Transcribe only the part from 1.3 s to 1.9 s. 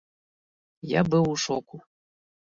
у шоку.